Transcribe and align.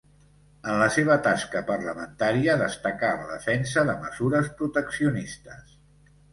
En 0.69 0.79
la 0.83 0.87
seva 0.95 1.17
tasca 1.27 1.61
parlamentària 1.67 2.57
destacà 2.63 3.13
la 3.21 3.29
defensa 3.35 3.87
de 3.93 3.99
mesures 4.09 4.53
proteccionistes. 4.63 5.81